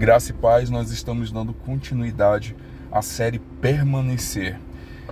[0.00, 2.56] Graça e paz, nós estamos dando continuidade
[2.90, 4.58] à série Permanecer.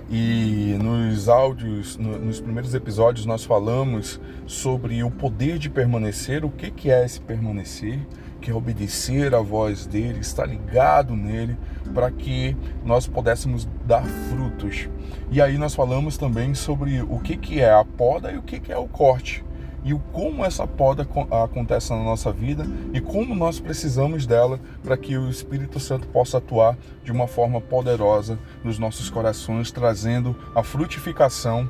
[0.09, 6.49] E nos áudios, no, nos primeiros episódios, nós falamos sobre o poder de permanecer, o
[6.49, 7.99] que, que é esse permanecer,
[8.41, 11.55] que é obedecer à voz dele, estar ligado nele,
[11.93, 14.89] para que nós pudéssemos dar frutos.
[15.29, 18.59] E aí nós falamos também sobre o que, que é a poda e o que,
[18.59, 19.45] que é o corte
[19.83, 21.07] e o como essa poda
[21.43, 26.37] acontece na nossa vida e como nós precisamos dela para que o Espírito Santo possa
[26.37, 31.69] atuar de uma forma poderosa nos nossos corações, trazendo a frutificação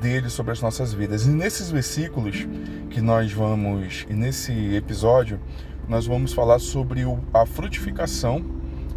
[0.00, 1.26] dele sobre as nossas vidas.
[1.26, 2.46] E nesses versículos
[2.90, 5.40] que nós vamos, e nesse episódio,
[5.88, 7.02] nós vamos falar sobre
[7.34, 8.44] a frutificação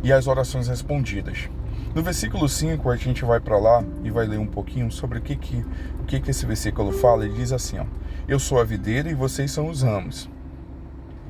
[0.03, 1.49] e as orações respondidas.
[1.95, 5.21] No versículo 5, a gente vai para lá e vai ler um pouquinho sobre o
[5.21, 5.63] que, que,
[5.99, 7.25] o que, que esse versículo fala.
[7.25, 7.85] Ele diz assim: ó,
[8.25, 10.29] Eu sou a videira e vocês são os ramos.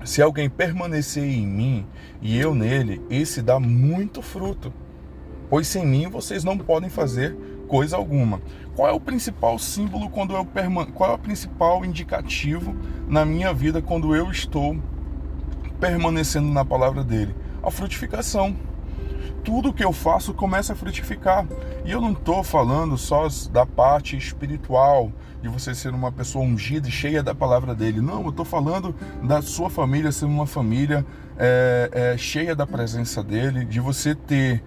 [0.05, 1.87] Se alguém permanecer em mim
[2.21, 4.71] e eu nele, esse dá muito fruto.
[5.49, 7.35] Pois sem mim vocês não podem fazer
[7.67, 8.39] coisa alguma.
[8.75, 10.85] Qual é o principal símbolo quando eu perman...
[10.85, 12.75] qual é o principal indicativo
[13.07, 14.77] na minha vida quando eu estou
[15.79, 17.35] permanecendo na palavra dele?
[17.63, 18.55] A frutificação
[19.43, 21.45] tudo que eu faço começa a frutificar.
[21.85, 26.87] E eu não estou falando só da parte espiritual, de você ser uma pessoa ungida
[26.87, 27.99] e cheia da palavra dele.
[27.99, 31.05] Não, eu estou falando da sua família ser uma família
[31.37, 34.63] é, é, cheia da presença dele, de você ter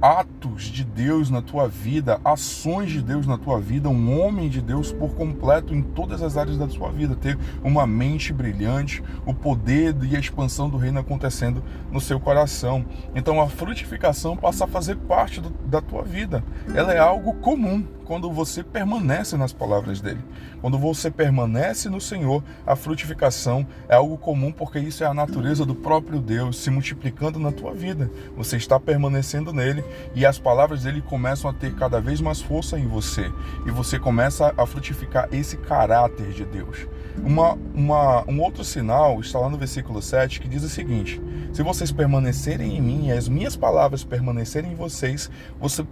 [0.00, 4.60] atos de Deus na tua vida, ações de Deus na tua vida, um homem de
[4.60, 9.34] Deus por completo em todas as áreas da sua vida, ter uma mente brilhante, o
[9.34, 12.84] poder e a expansão do reino acontecendo no seu coração.
[13.14, 16.42] Então a frutificação passa a fazer parte do, da tua vida.
[16.74, 20.18] Ela é algo comum quando você permanece nas palavras dele.
[20.60, 25.64] Quando você permanece no Senhor, a frutificação é algo comum porque isso é a natureza
[25.64, 28.10] do próprio Deus se multiplicando na tua vida.
[28.36, 32.76] Você está permanecendo nele e as palavras dele começam a ter cada vez mais força
[32.76, 33.30] em você
[33.64, 36.88] e você começa a frutificar esse caráter de Deus.
[37.24, 41.62] Uma, uma, um outro sinal está lá no versículo 7 que diz o seguinte: Se
[41.62, 45.30] vocês permanecerem em mim e as minhas palavras permanecerem em vocês,
[45.60, 45.86] você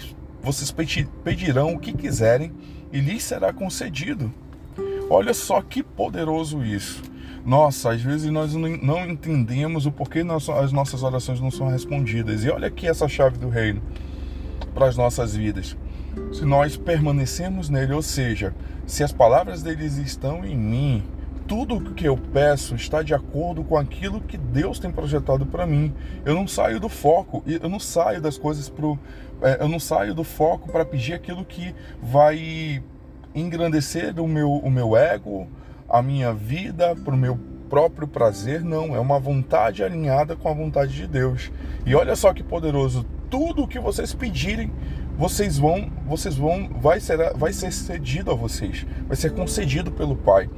[0.52, 0.74] vocês
[1.22, 2.50] pedirão o que quiserem
[2.90, 4.32] e lhes será concedido.
[5.10, 7.02] Olha só que poderoso isso.
[7.44, 12.44] Nossa, às vezes nós não entendemos o porquê as nossas orações não são respondidas.
[12.44, 13.82] E olha aqui essa chave do reino
[14.74, 15.76] para as nossas vidas.
[16.32, 18.54] Se nós permanecemos nele, ou seja,
[18.86, 21.02] se as palavras deles estão em mim,
[21.48, 25.66] tudo o que eu peço está de acordo com aquilo que Deus tem projetado para
[25.66, 25.94] mim.
[26.24, 28.98] Eu não saio do foco, eu não saio das coisas pro,
[29.40, 32.82] é, eu não saio do foco para pedir aquilo que vai
[33.34, 35.48] engrandecer o meu, o meu ego,
[35.88, 37.38] a minha vida, para o meu
[37.70, 38.62] próprio prazer.
[38.62, 41.50] Não, é uma vontade alinhada com a vontade de Deus.
[41.86, 44.70] E olha só que poderoso, tudo o que vocês pedirem
[45.16, 50.14] vocês vão, vocês vão, vai ser, vai ser cedido a vocês, vai ser concedido pelo
[50.14, 50.48] Pai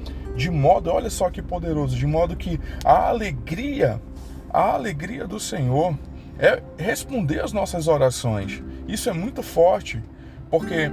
[0.40, 4.00] de modo, olha só que poderoso, de modo que a alegria,
[4.48, 5.94] a alegria do Senhor
[6.38, 8.62] é responder às nossas orações.
[8.88, 10.02] Isso é muito forte,
[10.50, 10.90] porque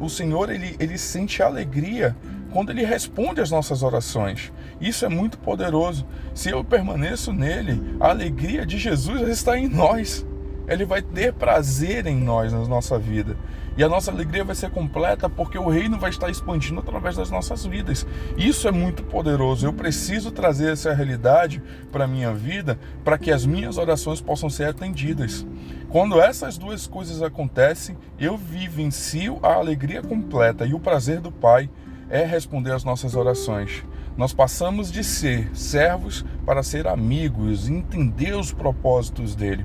[0.00, 2.16] o Senhor ele, ele sente alegria
[2.52, 4.52] quando ele responde às nossas orações.
[4.80, 6.04] Isso é muito poderoso.
[6.34, 10.26] Se eu permaneço nele, a alegria de Jesus está em nós.
[10.70, 13.36] Ele vai ter prazer em nós, na nossa vida.
[13.76, 17.28] E a nossa alegria vai ser completa porque o reino vai estar expandindo através das
[17.28, 18.06] nossas vidas.
[18.36, 19.66] Isso é muito poderoso.
[19.66, 21.60] Eu preciso trazer essa realidade
[21.90, 25.44] para a minha vida para que as minhas orações possam ser atendidas.
[25.88, 31.68] Quando essas duas coisas acontecem, eu vivencio a alegria completa e o prazer do Pai
[32.08, 33.84] é responder às nossas orações.
[34.16, 39.64] Nós passamos de ser servos para ser amigos, entender os propósitos dele.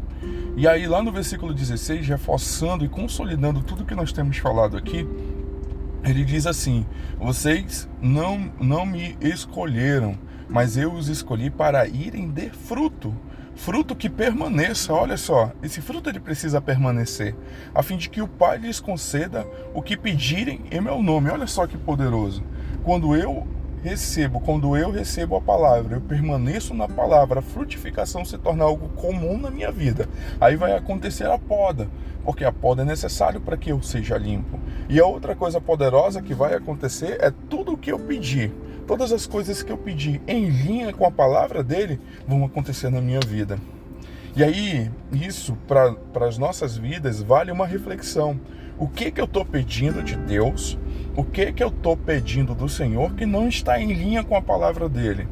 [0.57, 5.05] E aí, lá no versículo 16, reforçando e consolidando tudo que nós temos falado aqui,
[6.01, 6.85] ele diz assim:
[7.19, 10.17] Vocês não, não me escolheram,
[10.47, 13.13] mas eu os escolhi para irem de fruto.
[13.53, 17.33] Fruto que permaneça, olha só, esse fruto ele precisa permanecer,
[17.73, 21.29] a fim de que o Pai lhes conceda o que pedirem em meu nome.
[21.29, 22.43] Olha só que poderoso.
[22.83, 23.45] Quando eu
[23.85, 28.89] recebo, quando eu recebo a palavra, eu permaneço na palavra, a frutificação se torna algo
[28.89, 30.09] comum na minha vida.
[30.41, 31.87] Aí vai acontecer a poda,
[32.23, 34.59] porque a poda é necessário para que eu seja limpo.
[34.89, 38.51] E a outra coisa poderosa que vai acontecer é tudo o que eu pedir.
[38.87, 43.01] Todas as coisas que eu pedi em linha com a palavra dele vão acontecer na
[43.01, 43.59] minha vida.
[44.35, 45.95] E aí, isso para
[46.27, 48.39] as nossas vidas vale uma reflexão.
[48.77, 50.77] O que, que eu estou pedindo de Deus?
[51.15, 54.41] O que, que eu estou pedindo do Senhor que não está em linha com a
[54.41, 55.27] palavra dele?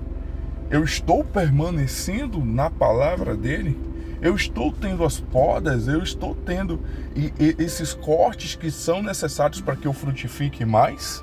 [0.70, 3.78] Eu estou permanecendo na palavra dele?
[4.24, 6.80] eu estou tendo as podas, eu estou tendo
[7.60, 11.22] esses cortes que são necessários para que eu frutifique mais?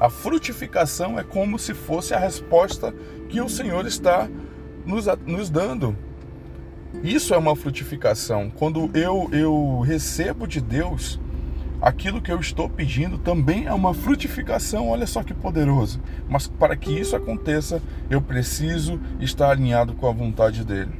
[0.00, 2.92] A frutificação é como se fosse a resposta
[3.28, 4.28] que o Senhor está
[4.84, 5.96] nos, nos dando.
[7.04, 8.50] Isso é uma frutificação.
[8.50, 11.20] Quando eu, eu recebo de Deus
[11.80, 14.88] aquilo que eu estou pedindo, também é uma frutificação.
[14.88, 16.00] Olha só que poderoso.
[16.28, 20.92] Mas para que isso aconteça, eu preciso estar alinhado com a vontade dele.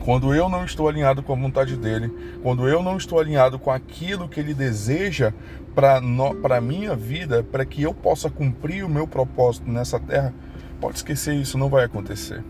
[0.00, 2.12] Quando eu não estou alinhado com a vontade dele,
[2.42, 5.32] quando eu não estou alinhado com aquilo que ele deseja
[5.74, 10.34] para a minha vida, para que eu possa cumprir o meu propósito nessa terra,
[10.80, 12.44] pode esquecer isso, não vai acontecer.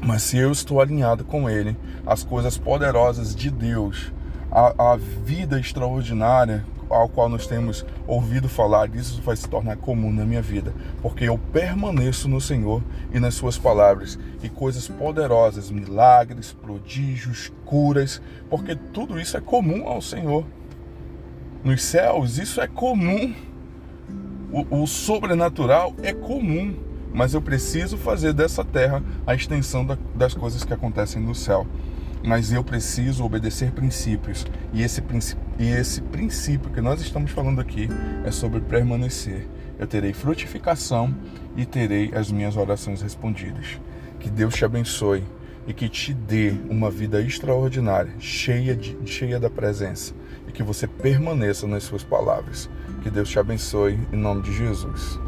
[0.00, 4.12] Mas se eu estou alinhado com ele, as coisas poderosas de Deus,
[4.52, 10.12] a, a vida extraordinária ao qual nós temos ouvido falar, isso vai se tornar comum
[10.12, 12.82] na minha vida, porque eu permaneço no Senhor
[13.14, 18.20] e nas Suas palavras, e coisas poderosas, milagres, prodígios, curas,
[18.50, 20.44] porque tudo isso é comum ao Senhor.
[21.64, 23.34] Nos céus, isso é comum.
[24.52, 26.76] O, o sobrenatural é comum,
[27.14, 31.66] mas eu preciso fazer dessa terra a extensão da, das coisas que acontecem no céu
[32.24, 34.46] mas eu preciso obedecer princípios.
[34.72, 35.02] E esse,
[35.58, 37.88] e esse princípio que nós estamos falando aqui
[38.24, 39.46] é sobre permanecer.
[39.78, 41.14] Eu terei frutificação
[41.56, 43.80] e terei as minhas orações respondidas.
[44.20, 45.24] Que Deus te abençoe
[45.66, 50.14] e que te dê uma vida extraordinária, cheia, de, cheia da presença,
[50.48, 52.68] e que você permaneça nas suas palavras.
[53.02, 55.18] Que Deus te abençoe em nome de Jesus.